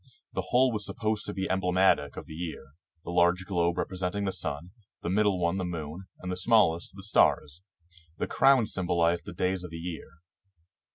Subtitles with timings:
[0.33, 2.69] The whole was supposed to be emblematic of the year;
[3.03, 4.71] the large globe representing the sun,
[5.03, 7.61] the middle one the moon, and the smallest the stars.
[8.17, 10.09] The crowns symbol ized the days of the year.